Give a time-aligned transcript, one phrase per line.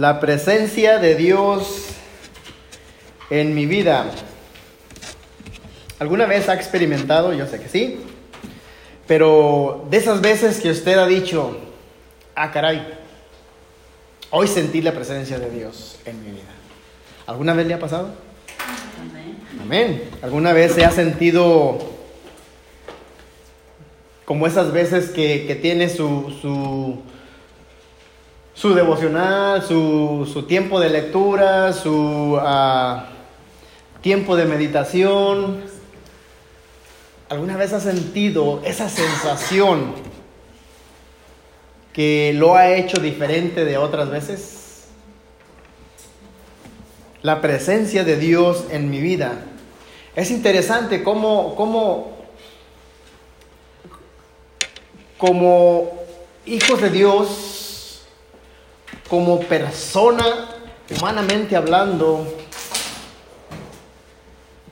[0.00, 1.88] La presencia de Dios
[3.28, 4.06] en mi vida.
[5.98, 7.34] ¿Alguna vez ha experimentado?
[7.34, 8.00] Yo sé que sí.
[9.06, 11.54] Pero de esas veces que usted ha dicho,
[12.34, 12.82] ah, caray,
[14.30, 16.48] hoy sentí la presencia de Dios en mi vida.
[17.26, 18.08] ¿Alguna vez le ha pasado?
[19.60, 20.04] Amén.
[20.22, 21.76] ¿Alguna vez se ha sentido
[24.24, 27.02] como esas veces que, tiene su, su,
[28.60, 33.00] su devocional, su, su, tiempo de lectura, su uh,
[34.02, 35.62] tiempo de meditación?
[37.30, 39.94] ¿Alguna vez ha sentido esa sensación
[41.94, 44.88] que lo ha hecho diferente de otras veces?
[47.22, 49.38] La presencia de Dios en mi vida.
[50.14, 52.12] Es interesante cómo, cómo
[55.16, 55.92] como
[56.44, 57.59] hijos de Dios,
[59.10, 60.24] como persona,
[60.96, 62.32] humanamente hablando,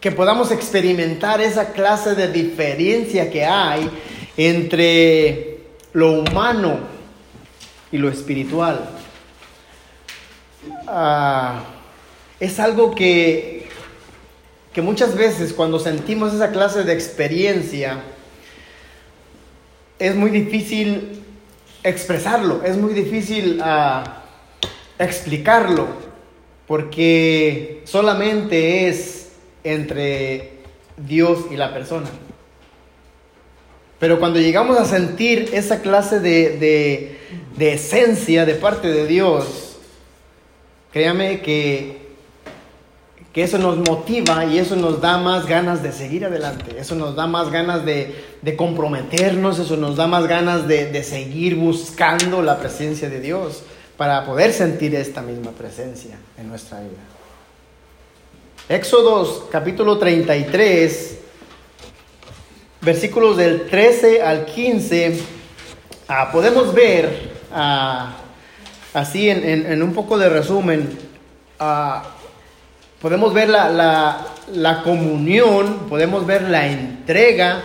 [0.01, 3.91] que podamos experimentar esa clase de diferencia que hay
[4.37, 5.59] entre
[5.93, 6.79] lo humano
[7.91, 8.89] y lo espiritual.
[10.87, 11.65] Ah,
[12.39, 13.69] es algo que,
[14.73, 18.05] que muchas veces cuando sentimos esa clase de experiencia,
[19.99, 21.25] es muy difícil
[21.83, 24.18] expresarlo, es muy difícil ah,
[24.99, 25.87] explicarlo,
[26.67, 29.31] porque solamente es
[29.65, 30.53] entre
[30.97, 32.09] Dios y la persona.
[33.99, 37.19] Pero cuando llegamos a sentir esa clase de,
[37.57, 39.77] de esencia de parte de Dios,
[40.93, 41.99] créame que
[43.39, 47.15] que eso nos motiva y eso nos da más ganas de seguir adelante, eso nos
[47.15, 48.15] da más ganas de,
[48.57, 53.63] comprometernos, eso nos da más ganas de, seguir buscando la presencia de Dios
[53.99, 57.03] para poder sentir esta misma presencia en nuestra vida.
[58.69, 61.19] Éxodos capítulo 33,
[62.81, 65.19] versículos del 13 al 15,
[66.07, 68.17] ah, podemos ver ah,
[68.95, 70.97] así en, un poco de resumen.
[71.59, 72.05] Ah,
[73.03, 77.63] podemos ver la, comunión, podemos ver la entrega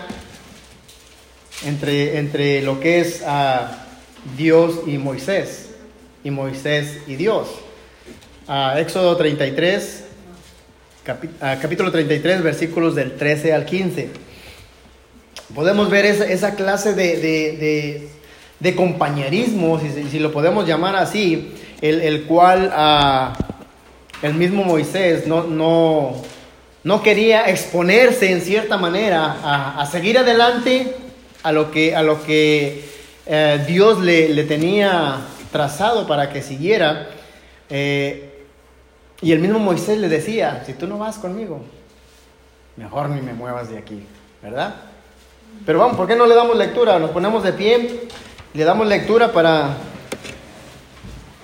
[1.63, 3.85] entre, entre lo que es ah,
[4.35, 5.62] Dios y Moisés,
[6.23, 7.47] y Moisés y Dios.
[8.47, 10.03] Uh, Éxodo 33,
[11.41, 14.09] ah, capítulo 33, versículos del 13 al 15.
[15.53, 18.09] Podemos ver esa, clase de,
[18.59, 22.71] de, compañerismo, si, lo podemos llamar así, el, el cual
[24.23, 26.15] el mismo Moisés no, no,
[26.83, 30.95] no quería exponerse en cierta manera a, seguir adelante
[31.43, 32.83] a lo que, a lo que
[33.25, 35.21] eh, Dios le, tenía
[35.53, 37.07] trazado para que siguiera.
[37.69, 38.45] Eh,
[39.21, 41.61] y el mismo Moisés le decía, si tú no vas conmigo,
[42.75, 44.03] mejor ni me muevas de aquí,
[44.41, 44.75] ¿verdad?
[45.65, 46.99] Pero vamos, ¿por qué no le damos lectura?
[46.99, 48.07] Nos ponemos de pie,
[48.53, 49.77] le damos lectura para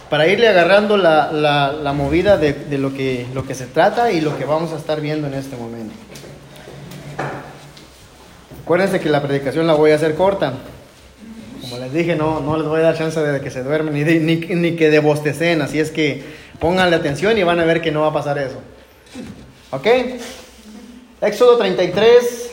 [0.10, 4.46] para irle agarrando la, movida de, lo, que, lo que se trata y lo que
[4.46, 5.94] vamos a estar viendo en este momento.
[8.64, 10.54] Acuérdense que la predicación la voy a hacer corta.
[11.70, 14.38] Como les dije, no, no les voy a dar chance de que se duermen ni,
[14.38, 16.24] ni, que debostecen, así es que
[16.58, 18.58] pónganle atención y van a ver que no va a pasar eso.
[19.70, 19.86] ¿Ok?
[21.22, 22.52] Éxodo 33,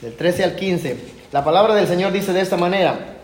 [0.00, 0.96] del 13 al 15.
[1.32, 3.18] La palabra del Señor dice de esta manera,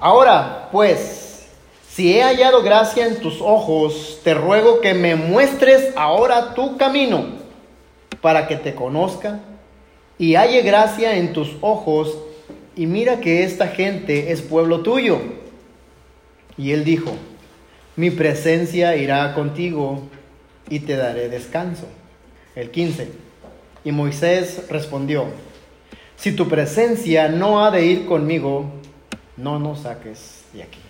[0.00, 1.48] ahora pues,
[1.90, 7.26] si he hallado gracia en tus ojos, te ruego que me muestres ahora tu camino
[8.22, 9.40] para que te conozca
[10.18, 12.16] y halle gracia en tus ojos
[12.76, 15.18] y mira que esta gente es pueblo tuyo.
[16.58, 17.12] Y él dijo,
[17.96, 20.02] mi presencia irá contigo
[20.68, 21.86] y te daré descanso.
[22.54, 23.10] El 15.
[23.84, 25.24] Y Moisés respondió,
[26.16, 28.66] si tu presencia no ha de ir conmigo,
[29.38, 30.80] no nos saques de aquí.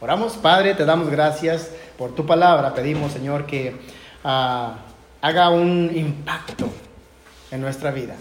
[0.00, 2.74] Oramos, Padre, te damos gracias por tu palabra.
[2.74, 3.74] Pedimos, Señor, que
[4.24, 4.78] ah,
[5.20, 6.68] haga un impacto
[7.52, 8.16] en nuestra vida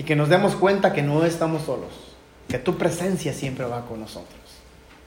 [0.00, 1.90] y que nos demos cuenta que no estamos solos,
[2.48, 4.40] que tu presencia siempre va con nosotros.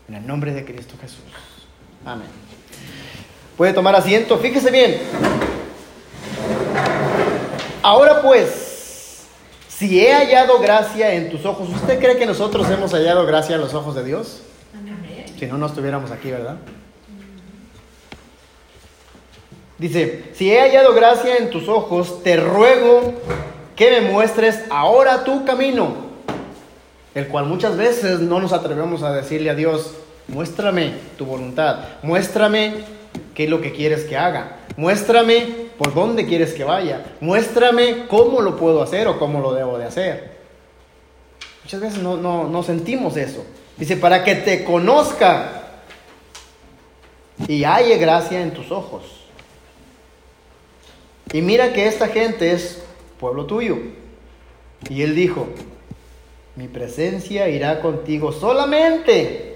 [0.07, 1.23] En el nombre de Cristo Jesús.
[2.05, 2.27] Amén.
[3.57, 4.37] Puede tomar asiento.
[4.37, 4.99] Fíjese bien.
[7.81, 9.23] Ahora pues,
[9.67, 13.61] si he hallado gracia en tus ojos, ¿usted cree que nosotros hemos hallado gracia en
[13.61, 14.43] los ojos de Dios?
[15.39, 16.57] Si no, no estuviéramos aquí, ¿verdad?
[19.79, 23.15] Dice, si he hallado gracia en tus ojos, te ruego
[23.75, 25.95] que me muestres ahora tu camino,
[27.15, 29.95] el cual muchas veces no nos atrevemos a decirle a Dios,
[30.27, 32.75] muéstrame tu voluntad, muéstrame
[33.33, 38.41] qué es lo que quieres que haga, muéstrame por dónde quieres que vaya, muéstrame cómo
[38.41, 40.33] lo puedo hacer o cómo lo debo de hacer.
[41.63, 43.45] Muchas veces no, no sentimos eso.
[43.77, 45.63] Dice, para que te conozca
[47.47, 49.03] y halle gracia en tus ojos.
[51.31, 52.82] Y mira que esta gente es
[53.23, 53.77] pueblo tuyo.
[54.89, 55.47] Y él dijo,
[56.57, 59.55] mi presencia irá contigo solamente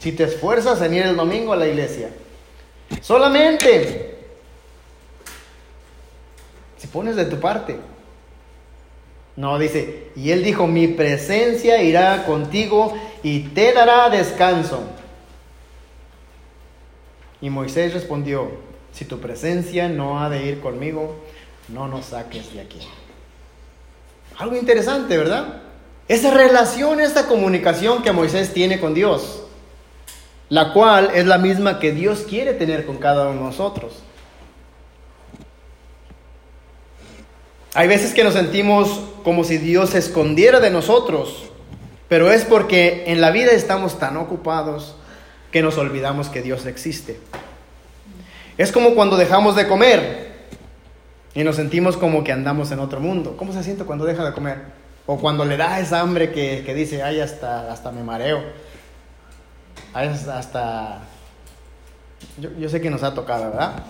[0.00, 2.10] si te esfuerzas en ir el domingo a la iglesia.
[3.00, 4.16] Solamente
[6.76, 7.76] si pones de tu parte.
[9.36, 14.80] No, dice, y él dijo, mi presencia irá contigo y te dará descanso.
[17.40, 18.50] Y Moisés respondió,
[18.92, 21.14] si tu presencia no ha de ir conmigo,
[21.68, 22.80] no nos saques de aquí.
[24.38, 25.62] Algo interesante, ¿verdad?
[26.06, 29.42] Esa relación, esta comunicación que Moisés tiene con Dios,
[30.48, 33.94] la cual es la misma que Dios quiere tener con cada uno de nosotros.
[37.74, 41.50] Hay veces que nos sentimos como si Dios se escondiera de nosotros,
[42.08, 44.96] pero es porque en la vida estamos tan ocupados
[45.52, 47.20] que nos olvidamos que Dios existe.
[48.56, 50.27] Es como cuando dejamos de comer
[51.38, 53.36] y nos sentimos como que andamos en otro mundo.
[53.36, 54.56] ¿Cómo se siente cuando deja de comer?
[55.06, 58.42] O cuando le da esa hambre que, dice, ay, hasta, hasta me mareo.
[59.94, 60.98] Ay, hasta...
[62.38, 63.84] Yo, yo sé que nos ha tocado, ¿verdad?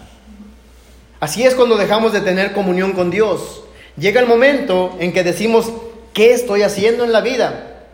[1.21, 3.65] Así es cuando dejamos de tener comunión con Dios.
[3.97, 5.73] Llega el momento en que decimos,
[6.13, 7.87] ¿qué estoy haciendo en la vida?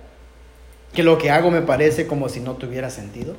[0.93, 3.37] Que lo que hago me parece como si no tuviera sentido.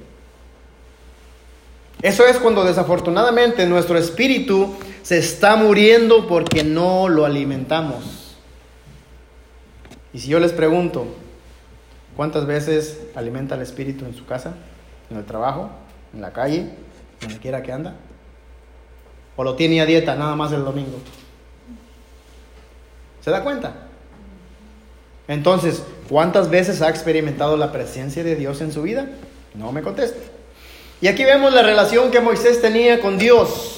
[2.02, 8.36] Eso es cuando desafortunadamente nuestro espíritu se está muriendo porque no lo alimentamos.
[10.12, 11.06] Y si yo les pregunto,
[12.16, 14.56] ¿cuántas veces alimenta el espíritu en su casa,
[15.12, 15.69] en el trabajo,
[16.12, 16.72] en la calle,
[17.22, 17.94] donde quiera que anda?
[19.36, 20.98] ¿O lo tiene a dieta nada más el domingo?
[23.22, 23.75] ¿Se da cuenta?
[25.28, 29.08] Entonces, ¿cuántas veces ha experimentado la presencia de Dios en su vida?
[29.54, 30.19] No me conteste.
[31.00, 33.75] Y aquí vemos la relación que Moisés tenía con Dios.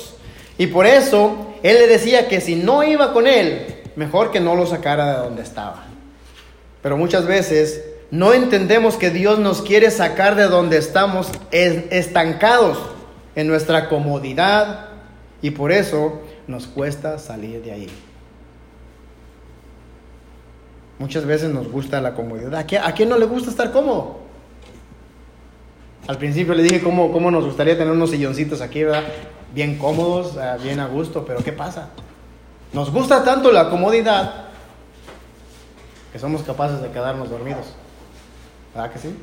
[0.58, 4.56] Y por eso él le decía que si no iba con él, mejor que no
[4.56, 5.86] lo sacara de donde estaba.
[6.82, 12.78] Pero muchas veces no entendemos que Dios nos quiere sacar de donde estamos estancados
[13.36, 14.90] en nuestra comodidad
[15.42, 17.90] y por eso nos cuesta salir de ahí.
[21.00, 22.56] Muchas veces nos gusta la comodidad.
[22.56, 24.20] ¿A quién no le gusta estar cómodo?
[26.08, 29.04] Al principio le dije cómo, cómo nos gustaría tener unos silloncitos aquí, ¿verdad?
[29.54, 31.90] Bien cómodos, ah, bien a gusto, pero ¿qué pasa?
[32.74, 34.46] Nos gusta tanto la comodidad
[36.12, 37.74] que somos capaces de quedarnos dormidos.
[38.74, 39.16] ¿Verdad que sí?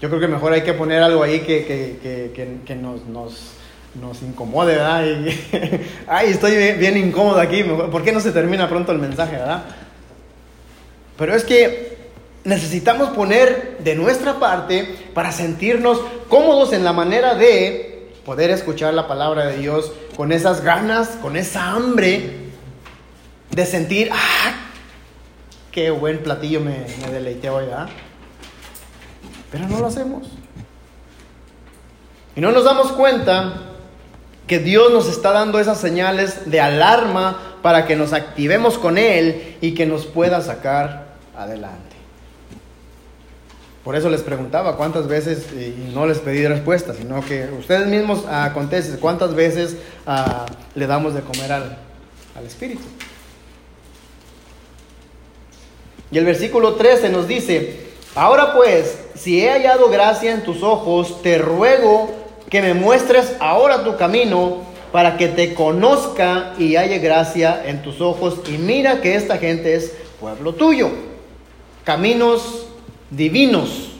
[0.00, 3.52] Yo creo que mejor hay que poner algo ahí que, que, que, nos, nos,
[4.00, 5.04] nos, incomode, ¿verdad?
[6.06, 9.64] ay, estoy bien, bien incómodo aquí, ¿por qué no se termina pronto el mensaje, verdad?
[11.16, 11.87] Pero es que
[12.44, 19.08] necesitamos poner de nuestra parte para sentirnos cómodos en la manera de poder escuchar la
[19.08, 22.48] palabra de Dios con esas ganas, con esa hambre
[23.50, 24.52] de sentir, ah,
[25.72, 27.66] qué buen platillo me, me deleité hoy.
[29.50, 30.28] Pero no lo hacemos.
[32.36, 33.62] Y no nos damos cuenta
[34.46, 39.56] que Dios nos está dando esas señales de alarma para que nos activemos con Él
[39.60, 41.87] y que nos pueda sacar adelante.
[43.88, 48.22] Por eso les preguntaba cuántas veces, y no les pedí respuesta, sino que ustedes mismos
[48.52, 51.78] contesten cuántas veces ah, le damos de comer al,
[52.36, 52.82] al Espíritu.
[56.10, 57.80] Y el versículo 13 nos dice,
[58.14, 62.10] ahora pues, si he hallado gracia en tus ojos, te ruego
[62.50, 68.02] que me muestres ahora tu camino para que te conozca y halle gracia en tus
[68.02, 68.40] ojos.
[68.48, 70.90] Y mira que esta gente es pueblo tuyo.
[71.84, 72.67] Caminos
[73.10, 73.90] divinos.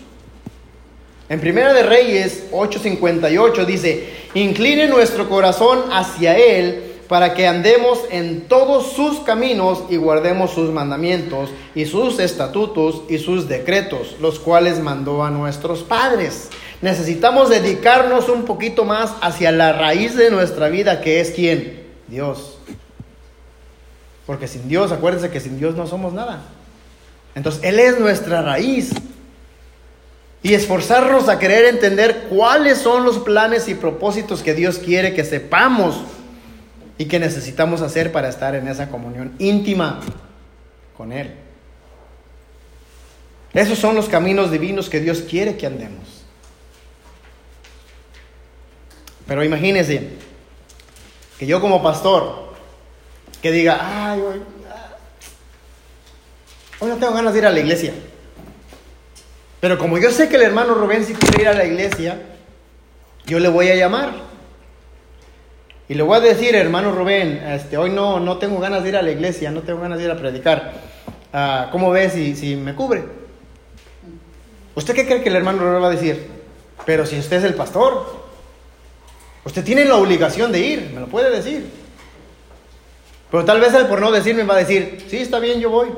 [1.28, 8.42] En Primera de Reyes 8:58 dice, incline nuestro corazón hacia Él para que andemos en
[8.48, 14.80] todos sus caminos y guardemos sus mandamientos y sus estatutos y sus decretos, los cuales
[14.80, 16.50] mandó a nuestros padres.
[16.82, 21.82] Necesitamos dedicarnos un poquito más hacia la raíz de nuestra vida, que es quién?
[22.08, 22.58] Dios.
[24.26, 26.42] Porque sin Dios, acuérdense que sin Dios no somos nada.
[27.38, 28.90] Entonces, Él es nuestra raíz.
[30.42, 35.24] Y esforzarnos a querer entender cuáles son los planes y propósitos que Dios quiere que
[35.24, 36.00] sepamos
[36.96, 40.00] y que necesitamos hacer para estar en esa comunión íntima
[40.96, 41.32] con Él.
[43.52, 46.24] Esos son los caminos divinos que Dios quiere que andemos.
[49.28, 50.10] Pero imagínense
[51.38, 52.52] que yo como pastor,
[53.40, 54.20] que diga, ay,
[56.80, 57.92] hoy no tengo ganas de ir a la iglesia.
[59.60, 62.20] Pero como yo sé que el hermano Rubén sí quiere ir a la iglesia,
[63.26, 64.12] yo le voy a llamar.
[65.88, 68.96] Y le voy a decir, hermano Rubén, este, hoy no, no tengo ganas de ir
[68.96, 70.74] a la iglesia, no tengo ganas de ir a predicar.
[71.32, 73.04] Ah, ¿Cómo ves si, si me cubre?
[74.74, 76.28] ¿Usted qué cree que el hermano Rubén va a decir?
[76.84, 78.28] Pero si usted es el pastor,
[79.44, 81.68] usted tiene la obligación de ir, me lo puede decir.
[83.30, 85.88] Pero tal vez él por no decirme va a decir, sí, está bien, yo voy.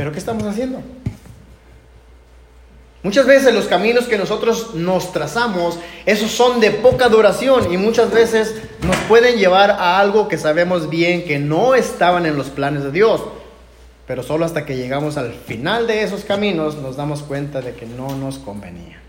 [0.00, 0.80] Pero ¿qué estamos haciendo?
[3.02, 8.10] Muchas veces los caminos que nosotros nos trazamos, esos son de poca duración y muchas
[8.10, 12.82] veces nos pueden llevar a algo que sabemos bien que no estaban en los planes
[12.82, 13.20] de Dios.
[14.06, 17.84] Pero solo hasta que llegamos al final de esos caminos nos damos cuenta de que
[17.84, 19.02] no nos convenía.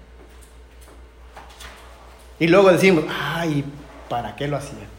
[2.38, 3.64] Y luego decimos, ay,
[4.10, 4.91] ¿para qué lo hacía?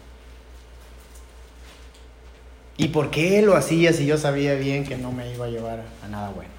[2.76, 5.82] ¿Y por qué lo hacía si yo sabía bien que no me iba a llevar
[6.04, 6.50] a nada bueno?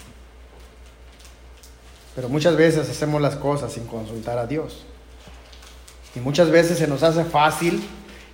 [2.15, 4.85] Pero muchas veces hacemos las cosas sin consultar a Dios.
[6.15, 7.83] Y muchas veces se nos hace fácil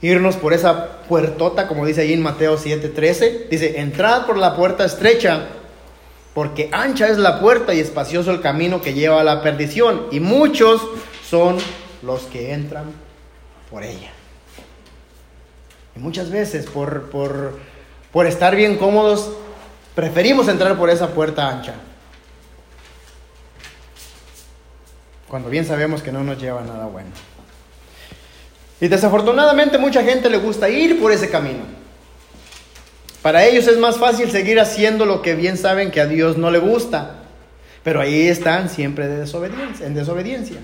[0.01, 3.47] irnos por esa puertota, como dice ahí en Mateo 7:13.
[3.49, 5.47] Dice, entrad por la puerta estrecha,
[6.33, 10.07] porque ancha es la puerta y espacioso el camino que lleva a la perdición.
[10.11, 10.81] Y muchos
[11.27, 11.57] son
[12.01, 12.91] los que entran
[13.71, 14.11] por ella.
[15.99, 17.59] Muchas veces por, por
[18.11, 19.31] por estar bien cómodos,
[19.95, 21.75] preferimos entrar por esa puerta ancha.
[25.27, 27.09] Cuando bien sabemos que no nos lleva nada bueno.
[28.81, 31.65] Y desafortunadamente mucha gente le gusta ir por ese camino.
[33.21, 36.49] Para ellos es más fácil seguir haciendo lo que bien saben que a Dios no
[36.49, 37.17] le gusta.
[37.83, 40.57] Pero ahí están siempre de desobediencia, en desobediencia.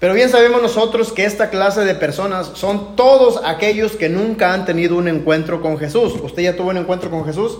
[0.00, 4.64] Pero bien sabemos nosotros que esta clase de personas son todos aquellos que nunca han
[4.64, 6.14] tenido un encuentro con Jesús.
[6.22, 7.58] ¿Usted ya tuvo un encuentro con Jesús?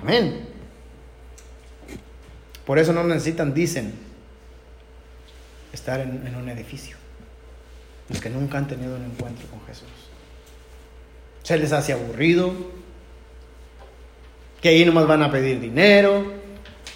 [0.00, 0.46] Amén.
[2.64, 3.92] Por eso no necesitan, dicen,
[5.72, 6.96] estar en, en un edificio.
[8.08, 9.88] Los que nunca han tenido un encuentro con Jesús.
[11.42, 12.54] Se les hace aburrido,
[14.60, 16.24] que ahí nomás van a pedir dinero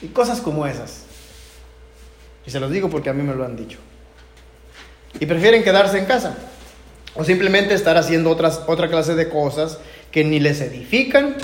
[0.00, 1.06] y cosas como esas.
[2.46, 3.78] Y se los digo porque a mí me lo han dicho
[5.20, 6.36] y prefieren quedarse en casa
[7.14, 9.78] o simplemente estar haciendo otras, otra clase de cosas
[10.10, 11.36] que ni les edifican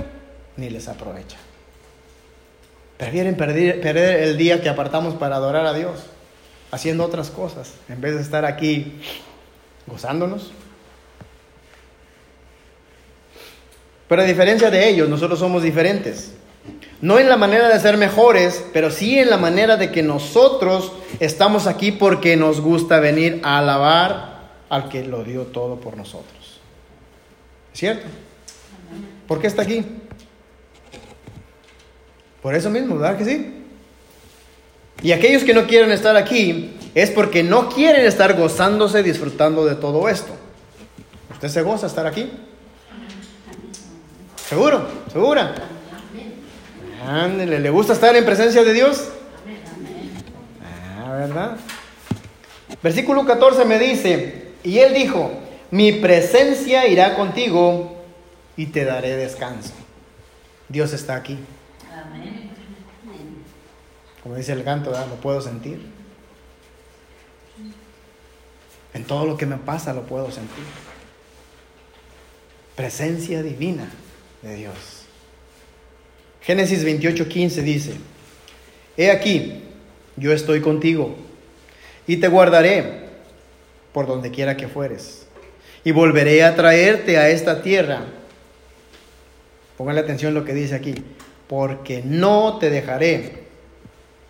[0.56, 1.40] ni les aprovechan.
[2.96, 6.00] Prefieren perder, perder el día que apartamos para adorar a Dios
[6.70, 9.00] haciendo otras cosas en vez de estar aquí
[9.86, 10.52] gozándonos.
[14.08, 16.32] Pero a diferencia de ellos, nosotros somos diferentes.
[17.00, 20.92] No en la manera de ser mejores, pero sí en la manera de que nosotros
[21.18, 26.60] estamos aquí porque nos gusta venir a alabar al que lo dio todo por nosotros.
[27.72, 28.06] ¿Cierto?
[29.26, 29.84] ¿Por qué está aquí?
[32.42, 33.64] Por eso mismo, ¿verdad que sí?
[35.02, 39.74] Y aquellos que no quieren estar aquí es porque no quieren estar gozándose, disfrutando de
[39.74, 40.32] todo esto.
[41.32, 42.30] ¿Usted se goza estar aquí?
[44.48, 44.86] ¿Seguro?
[45.12, 45.54] ¿Segura?
[47.06, 49.08] Ándele, ¿le gusta estar en presencia de Dios?
[51.20, 51.56] ¿Verdad?
[52.82, 55.30] Versículo 14 me dice, y él dijo,
[55.70, 57.96] mi presencia irá contigo
[58.56, 59.72] y te daré descanso.
[60.68, 61.38] Dios está aquí.
[64.22, 65.80] Como dice el canto, lo puedo sentir.
[68.92, 70.64] En todo lo que me pasa lo puedo sentir.
[72.76, 73.88] Presencia divina
[74.42, 74.74] de Dios.
[76.42, 77.94] Génesis 28:15 dice,
[78.96, 79.69] He aquí,
[80.16, 81.14] yo estoy contigo
[82.06, 83.08] y te guardaré
[83.92, 85.26] por donde quiera que fueres
[85.84, 88.02] y volveré a traerte a esta tierra.
[89.76, 90.94] Póngale atención lo que dice aquí,
[91.48, 93.44] porque no te dejaré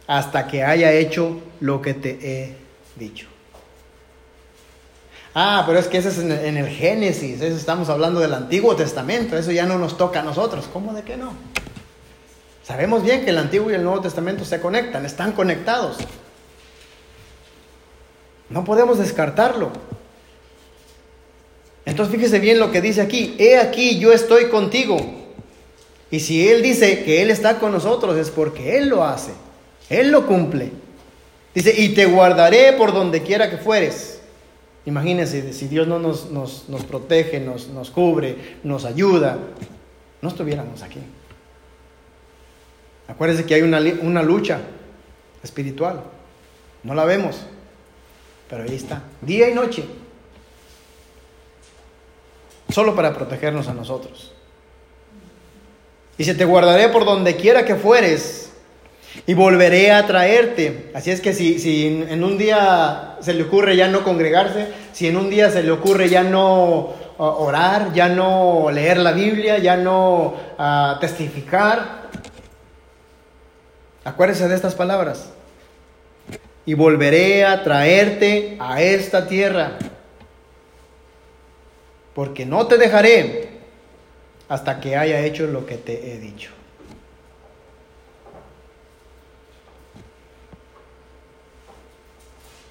[0.06, 2.56] hasta que haya hecho lo que te he
[2.96, 3.26] dicho.
[5.34, 9.52] Ah, pero es que ese es en el, Génesis, estamos hablando del Antiguo Testamento, eso
[9.52, 10.68] ya no nos toca a nosotros.
[10.72, 11.32] ¿Cómo de que no?
[12.70, 15.96] Sabemos bien que el Antiguo y el Nuevo Testamento se conectan, están conectados.
[18.48, 19.72] No podemos descartarlo.
[21.84, 23.34] Entonces fíjese bien lo que dice aquí.
[23.40, 24.98] He aquí, yo estoy contigo.
[26.12, 29.32] Y si Él dice que Él está con nosotros es porque Él lo hace.
[29.88, 30.70] Él lo cumple.
[31.52, 34.20] Dice, y te guardaré por donde quiera que fueres.
[34.86, 39.38] Imagínense, si Dios no nos, protege, nos, nos cubre, nos ayuda,
[40.22, 41.00] no estuviéramos aquí.
[43.10, 44.60] Acuérdense que hay una, una lucha
[45.42, 46.02] espiritual.
[46.82, 47.40] No la vemos,
[48.48, 49.84] pero ahí está, día y noche.
[52.70, 54.32] Solo para protegernos a nosotros.
[56.16, 58.52] Y se te guardaré por donde quiera que fueres
[59.26, 60.92] y volveré a traerte.
[60.94, 65.08] Así es que si, si en un día se le ocurre ya no congregarse, si
[65.08, 69.76] en un día se le ocurre ya no orar, ya no leer la Biblia, ya
[69.76, 71.99] no uh, testificar,
[74.04, 75.30] acuérdese de estas palabras.
[76.66, 79.78] Y volveré a traerte a esta tierra,
[82.14, 83.48] porque no te dejaré
[84.48, 86.50] hasta que haya hecho lo que te he dicho.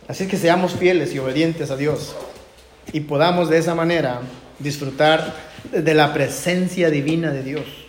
[0.09, 2.15] Así que seamos fieles y obedientes a Dios
[2.91, 4.21] y podamos de esa manera
[4.57, 5.35] disfrutar
[5.71, 7.88] de la presencia divina de Dios.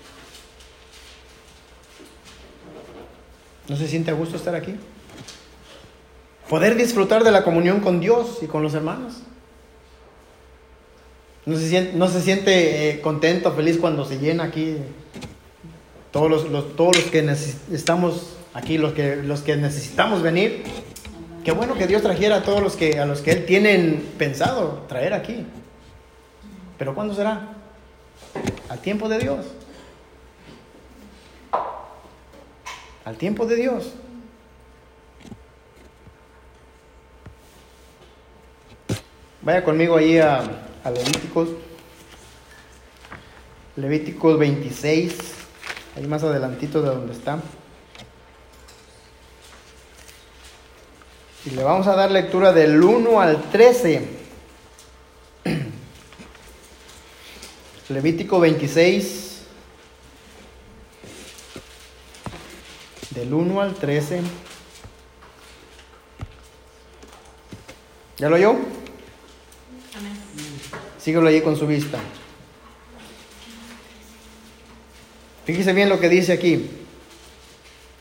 [3.70, 4.74] ¿No se siente a gusto estar aquí?
[6.48, 9.18] Poder disfrutar de la comunión con Dios y con los hermanos.
[11.46, 11.56] ¿No
[12.08, 14.74] se siente, eh, contento, feliz cuando se llena aquí?
[16.10, 17.20] Todos los, todos los que
[17.72, 20.64] estamos aquí, los que, los que necesitamos venir,
[21.44, 24.84] Qué bueno que Dios trajera a todos los que, a los que Él tienen pensado
[24.88, 25.46] traer aquí.
[26.76, 27.54] Pero ¿cuándo será?
[28.68, 29.46] Al tiempo de Dios.
[33.04, 33.92] Al tiempo de Dios.
[39.42, 40.42] Vaya conmigo ahí a,
[40.84, 41.48] Levíticos.
[43.76, 45.14] Levíticos 26,
[45.96, 47.40] ahí más adelantito de donde está.
[51.46, 54.08] Y le vamos a dar lectura del 1 al 13.
[57.88, 59.29] Levítico 26,
[63.10, 64.20] del 1 al 13.
[68.18, 68.56] ¿Ya lo oyó?
[70.98, 71.98] Síguelo allí con su vista.
[75.44, 76.70] Fíjese bien lo que dice aquí.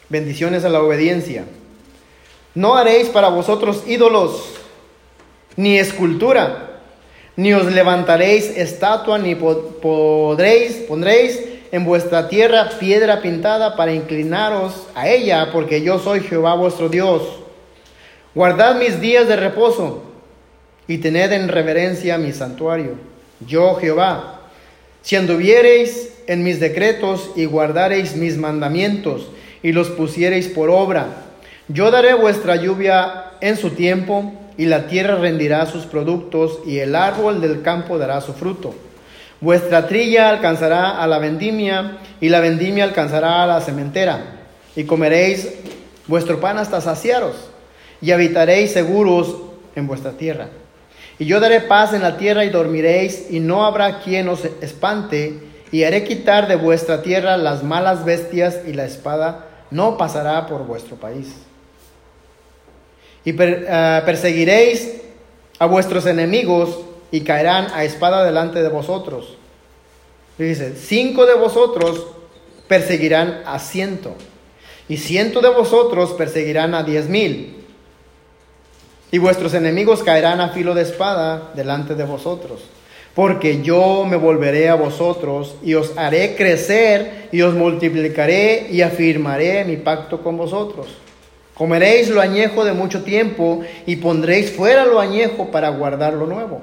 [0.09, 1.45] Bendiciones a la obediencia.
[2.53, 4.43] No haréis para vosotros ídolos,
[5.55, 6.81] ni escultura,
[7.35, 11.39] ni os levantaréis estatua, ni podréis, pondréis
[11.71, 17.21] en vuestra tierra piedra pintada para inclinaros a ella, porque yo soy Jehová vuestro Dios.
[18.33, 20.03] Guardad mis días de reposo
[20.87, 22.95] y tened en reverencia mi santuario.
[23.45, 24.41] Yo Jehová,
[25.01, 29.29] si anduviereis en mis decretos y guardareis mis mandamientos
[29.63, 31.07] y los pusiereis por obra,
[31.67, 36.95] yo daré vuestra lluvia en su tiempo, y la tierra rendirá sus productos, y el
[36.95, 38.73] árbol del campo dará su fruto.
[39.41, 44.41] Vuestra trilla alcanzará a la vendimia, y la vendimia alcanzará a la cementera,
[44.75, 45.49] y comeréis
[46.07, 47.35] vuestro pan hasta saciaros,
[48.01, 49.35] y habitaréis seguros
[49.75, 50.49] en vuestra tierra.
[51.17, 55.39] Y yo daré paz en la tierra y dormiréis, y no habrá quien os espante,
[55.71, 60.65] y haré quitar de vuestra tierra las malas bestias, y la espada no pasará por
[60.65, 61.27] vuestro país
[63.25, 65.01] y eh, perseguiréis
[65.57, 66.79] a vuestros enemigos
[67.11, 69.37] y caerán a espada delante de vosotros.
[70.37, 72.07] dice, cinco de vosotros
[72.67, 74.13] perseguirán a ciento,
[74.87, 77.65] y ciento de vosotros perseguirán a diez mil,
[79.11, 82.61] y vuestros enemigos caerán a filo de espada delante de vosotros.
[83.15, 89.65] Porque yo me volveré a vosotros y os haré crecer y os multiplicaré y afirmaré
[89.65, 90.87] mi pacto con vosotros
[91.59, 96.61] Comeréis lo añejo de mucho tiempo y pondréis fuera lo añejo para guardar lo nuevo.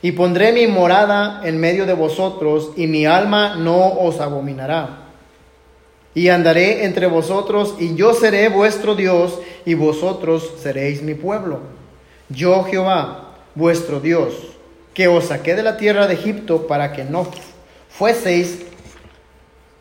[0.00, 5.06] Y pondré mi morada en medio de vosotros y mi alma no os abominará.
[6.14, 11.60] Y andaré entre vosotros y yo seré vuestro Dios y vosotros seréis mi pueblo.
[12.28, 14.34] Yo Jehová, vuestro Dios,
[14.94, 17.26] que os saqué de la tierra de Egipto para que no
[17.88, 18.62] fueseis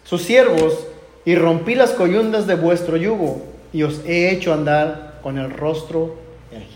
[0.03, 0.87] sus siervos
[1.25, 3.41] y rompí las coyundas de vuestro yugo
[3.73, 6.15] y os he hecho andar con el rostro
[6.51, 6.71] erguido.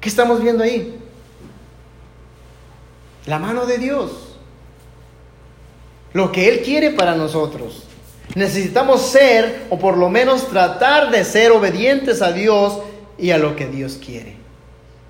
[0.00, 1.03] ¿Qué estamos viendo ahí?
[3.26, 4.36] La mano de Dios.
[6.12, 7.84] Lo que Él quiere para nosotros.
[8.34, 12.78] Necesitamos ser, o por lo menos tratar de ser obedientes a Dios
[13.18, 14.36] y a lo que Dios quiere.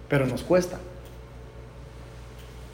[0.08, 0.78] Pero nos cuesta.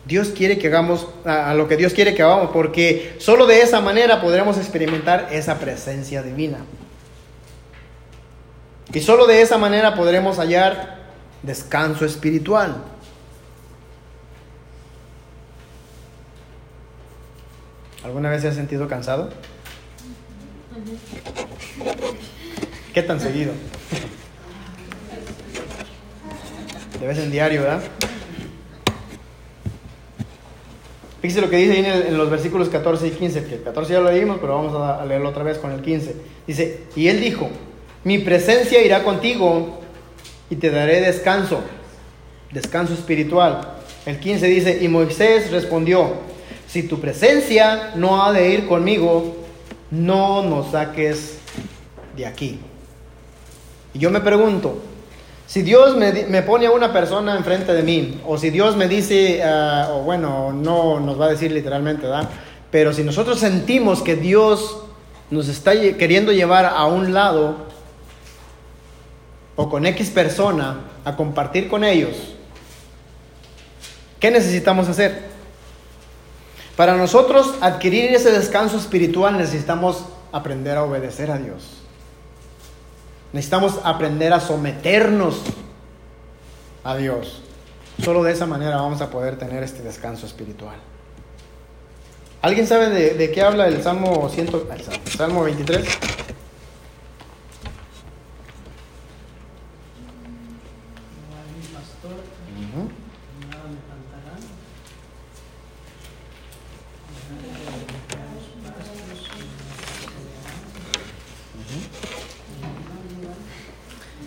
[0.05, 3.81] Dios quiere que hagamos a, lo que Dios quiere que hagamos, porque solo de esa
[3.81, 6.59] manera podremos experimentar esa presencia divina.
[8.93, 10.99] Y solo de esa manera podremos hallar
[11.43, 12.83] descanso espiritual.
[18.05, 19.31] ¿Alguna vez se ha sentido cansado?
[22.95, 23.53] ¿Qué tan seguido?
[26.99, 27.83] De vez en diario, ¿verdad?
[31.21, 34.01] Fíjese lo que dice ahí en, los versículos 14 y 15, que el 14 ya
[34.01, 36.17] lo leímos, pero vamos a, leerlo otra vez con el 15.
[36.47, 37.51] Dice, y él dijo,
[38.05, 39.81] mi presencia irá contigo
[40.49, 41.61] y te daré descanso,
[42.51, 43.75] descanso espiritual.
[44.07, 46.30] El 15 dice, y Moisés respondió,
[46.71, 49.37] si tu presencia no ha de ir conmigo,
[49.91, 51.39] no nos saques
[52.17, 52.61] de aquí.
[53.93, 54.81] Y yo me pregunto,
[55.49, 59.43] si Dios me, pone a una persona enfrente de mí, o si Dios me dice,
[59.43, 62.29] ah, o bueno, no nos va a decir literalmente, ¿verdad?
[62.71, 64.85] Pero si nosotros sentimos que Dios
[65.29, 67.67] nos está queriendo llevar a un lado,
[69.57, 72.17] o con X persona, a compartir con ellos,
[74.21, 75.30] ¿qué necesitamos hacer?
[76.81, 81.83] Para nosotros adquirir ese descanso espiritual necesitamos aprender a obedecer a Dios.
[83.35, 85.43] Necesitamos aprender a someternos
[86.83, 87.43] a Dios.
[88.03, 90.77] Solo de esa manera vamos a poder tener este descanso espiritual.
[92.41, 95.87] ¿Alguien sabe de, qué habla el Salmo, 100, el Salmo 23?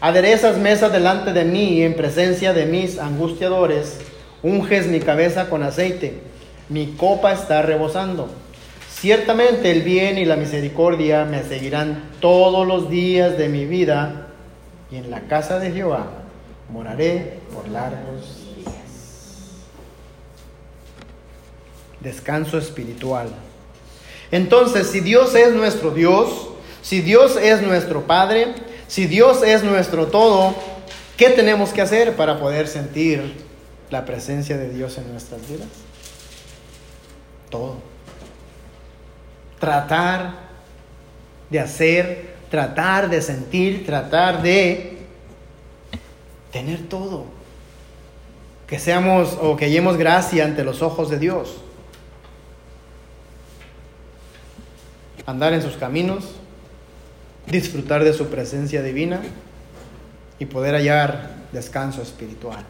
[0.00, 3.98] Aderezas mesa delante de mí en presencia de mis angustiadores.
[4.42, 6.20] Unges mi cabeza con aceite.
[6.68, 8.28] Mi copa está rebosando.
[8.90, 14.28] Ciertamente el bien y la misericordia me seguirán todos los días de mi vida
[14.90, 16.06] y en la casa de Jehová
[16.70, 18.74] moraré por largos días.
[22.00, 23.28] Descanso espiritual.
[24.30, 26.48] Entonces, si Dios es nuestro Dios,
[26.82, 28.54] si Dios es nuestro Padre,
[28.88, 30.54] si Dios es nuestro todo,
[31.16, 33.44] ¿qué tenemos que hacer para poder sentir
[33.90, 35.68] la presencia de Dios en nuestras vidas?
[37.50, 37.76] Todo.
[39.58, 40.34] Tratar
[41.50, 44.98] de hacer, tratar de sentir, tratar de
[46.52, 47.24] tener todo.
[48.66, 51.56] Que seamos o que hallemos gracia ante los ojos de Dios.
[55.26, 56.34] Andar en sus caminos,
[57.46, 59.20] disfrutar de su presencia divina
[60.38, 62.64] y poder hallar descanso espiritual.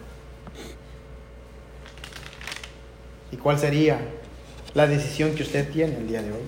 [3.32, 3.98] ¿Y cuál sería
[4.74, 6.42] la decisión que usted tiene el día de hoy?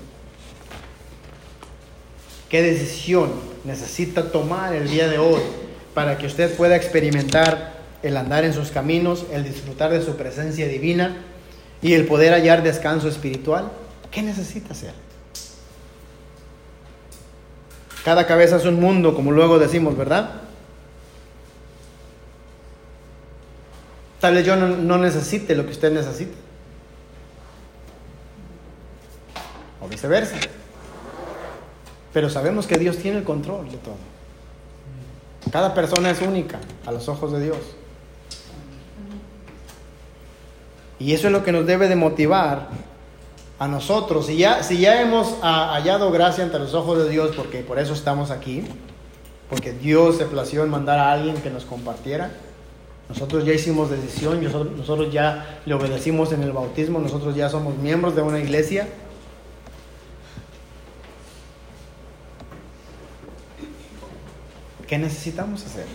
[2.48, 3.32] ¿Qué decisión
[3.64, 5.40] necesita tomar el día de hoy
[5.94, 10.68] para que usted pueda experimentar el andar en sus caminos, el disfrutar de su presencia
[10.68, 11.16] divina
[11.82, 13.72] y el poder hallar descanso espiritual?
[14.10, 15.05] ¿Qué necesita hacer?
[18.06, 20.30] Cada cabeza es un mundo, como luego decimos, ¿verdad?
[24.20, 26.36] Tal vez yo no, necesite lo que usted necesita.
[29.80, 30.36] O viceversa.
[32.12, 33.96] Pero sabemos que Dios tiene el control de todo.
[35.50, 37.58] Cada persona es única a los ojos de Dios.
[41.00, 42.68] Y eso es lo que nos debe de motivar
[43.58, 44.26] a nosotros.
[44.26, 47.94] Si ya, si ya hemos hallado gracia ante los ojos de Dios, porque por eso
[47.94, 48.64] estamos aquí,
[49.48, 52.30] porque Dios se plació en mandar a alguien que nos compartiera,
[53.08, 58.16] nosotros ya hicimos decisión, nosotros ya le obedecimos en el bautismo, nosotros ya somos miembros
[58.16, 58.88] de una iglesia.
[64.88, 65.86] ¿Qué necesitamos hacer?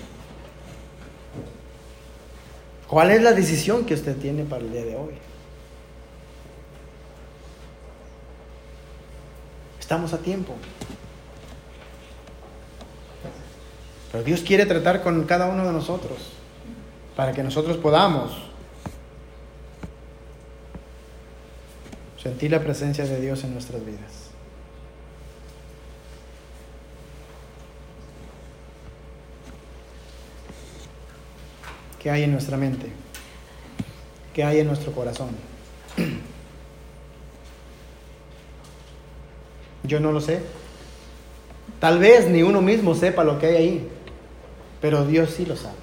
[2.87, 5.30] ¿Cuál es la decisión que usted tiene para el día de hoy?
[9.91, 10.55] Estamos a tiempo.
[14.09, 16.29] Pero Dios quiere tratar con cada uno de nosotros
[17.13, 18.31] para que nosotros podamos
[22.23, 24.29] sentir la presencia de Dios en nuestras vidas.
[31.99, 32.89] ¿Qué hay en nuestra mente?
[34.33, 35.31] que hay en nuestro corazón.
[39.83, 40.41] Yo no lo sé.
[41.79, 43.89] Tal vez ni uno mismo sepa lo que hay ahí,
[44.79, 45.81] pero Dios sí lo sabe.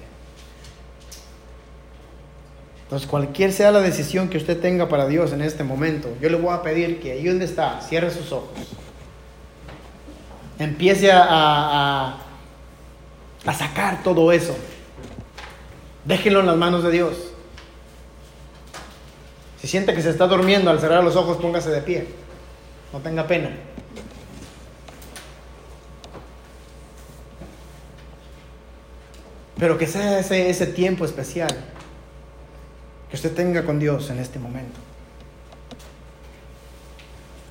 [2.83, 6.37] Entonces, cualquier sea la decisión que usted tenga para Dios en este momento, yo le
[6.37, 8.57] voy a pedir que ahí donde está, cierre sus ojos.
[10.57, 12.17] Empiece a, a,
[13.45, 14.55] a sacar todo eso.
[16.05, 17.15] Déjenlo en las manos de Dios.
[19.61, 22.07] Si siente que se está durmiendo al cerrar los ojos, póngase de pie.
[22.91, 23.51] No tenga pena.
[29.59, 31.49] Pero que sea ese, ese tiempo especial
[33.09, 34.79] que usted tenga con Dios en este momento.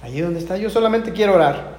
[0.02, 1.76] Allí donde está, yo solamente quiero orar.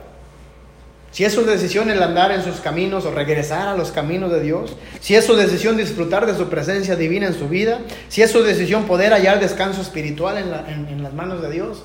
[1.12, 4.42] Si es su decisión el andar en sus caminos o regresar a los caminos de
[4.42, 8.30] Dios, si es su decisión disfrutar de su presencia divina en su vida, si es
[8.30, 11.84] su decisión poder hallar descanso espiritual en, en las manos de Dios,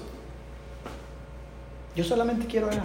[1.97, 2.83] yo solamente quiero orar.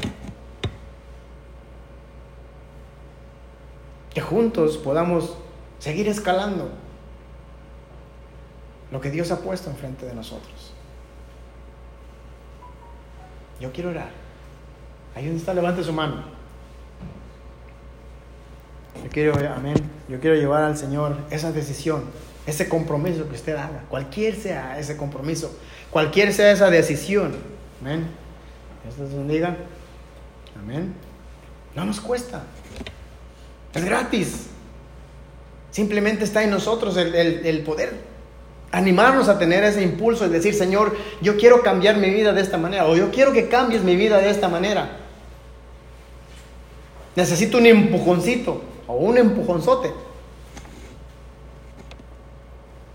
[4.14, 5.36] Que juntos podamos
[5.80, 6.70] seguir escalando
[8.92, 10.74] lo que Dios ha puesto enfrente de nosotros.
[13.60, 14.10] Yo quiero orar.
[15.16, 16.24] Ahí donde está, levante su mano.
[19.04, 19.76] Yo quiero, amén.
[20.08, 22.04] Yo quiero llevar al Señor esa decisión,
[22.46, 25.58] ese compromiso que usted haga, cualquier sea ese compromiso,
[25.92, 27.36] cualquier sea esa decisión.
[27.82, 28.08] Amén.
[28.84, 29.56] Dios les bendiga.
[30.60, 30.94] Amén.
[31.76, 32.44] No nos cuesta.
[33.74, 34.49] Es gratis.
[35.72, 37.94] Simplemente está en nosotros el, el, poder
[38.72, 42.58] animarnos a tener ese impulso y decir, Señor, yo quiero cambiar mi vida de esta
[42.58, 44.98] manera, o yo quiero que cambies mi vida de esta manera.
[47.16, 49.92] Necesito un empujoncito o un empujonzote.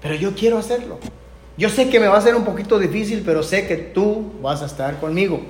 [0.00, 0.98] Pero yo quiero hacerlo.
[1.56, 4.62] Yo sé que me va a ser un poquito difícil, pero sé que tú vas
[4.62, 5.40] a estar conmigo.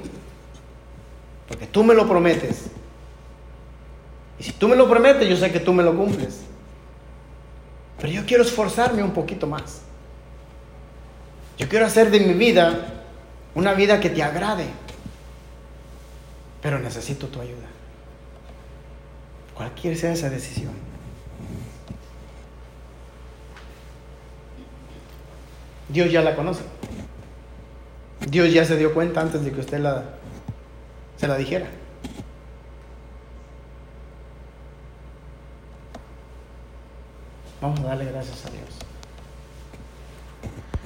[1.49, 2.67] Porque tú me lo prometes.
[4.39, 6.41] Y si tú me lo prometes, yo sé que tú me lo cumples.
[7.99, 9.83] Pero yo quiero esforzarme un poquito más.
[11.57, 13.05] Yo quiero hacer de mi vida
[13.55, 14.67] una vida que te agrade.
[16.61, 17.67] Pero necesito tu ayuda.
[19.55, 20.73] Cualquier sea esa decisión.
[25.89, 26.63] Dios ya la conoce.
[28.29, 30.05] Dios ya se dio cuenta antes de que usted la,
[31.17, 31.67] se la dijera.
[37.65, 38.84] Vamos a darle gracias a Dios.